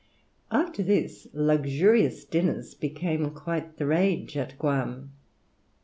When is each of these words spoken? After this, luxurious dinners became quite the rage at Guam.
After 0.49 0.81
this, 0.81 1.27
luxurious 1.31 2.25
dinners 2.25 2.73
became 2.73 3.29
quite 3.29 3.77
the 3.77 3.85
rage 3.85 4.35
at 4.35 4.57
Guam. 4.57 5.11